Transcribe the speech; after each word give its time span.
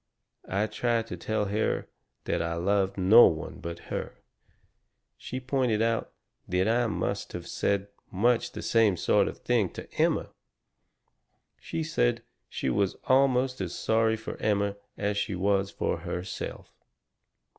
I 0.49 0.65
tried 0.65 1.05
to 1.09 1.15
tell 1.15 1.45
her 1.45 1.85
that 2.23 2.41
I 2.41 2.55
loved 2.55 2.97
no 2.97 3.27
one 3.27 3.59
but 3.59 3.77
her. 3.93 4.15
She 5.15 5.39
pointed 5.39 5.79
out 5.79 6.11
that 6.47 6.67
I 6.67 6.87
must 6.87 7.33
have 7.33 7.47
said 7.47 7.87
much 8.09 8.51
the 8.53 8.63
same 8.63 8.97
sort 8.97 9.27
of 9.27 9.37
thing 9.37 9.69
to 9.73 9.87
Emma. 9.93 10.29
She 11.59 11.83
said 11.83 12.23
she 12.49 12.67
was 12.71 12.95
almost 13.03 13.61
as 13.61 13.75
sorry 13.75 14.17
for 14.17 14.37
Emma 14.37 14.75
as 14.97 15.17
she 15.17 15.35
was 15.35 15.69
for 15.69 15.97
herself. 15.99 16.73